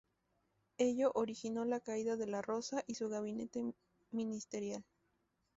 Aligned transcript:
Ello 0.79 1.11
originó 1.13 1.63
la 1.63 1.79
caída 1.79 2.17
de 2.17 2.25
La 2.25 2.41
Rosa 2.41 2.83
y 2.87 2.95
su 2.95 3.07
gabinete 3.07 3.75
ministerial. 4.09 4.83